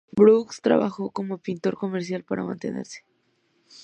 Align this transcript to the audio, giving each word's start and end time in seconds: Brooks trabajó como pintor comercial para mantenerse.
Brooks 0.13 0.61
trabajó 0.61 1.11
como 1.11 1.37
pintor 1.37 1.77
comercial 1.77 2.23
para 2.23 2.43
mantenerse. 2.43 3.05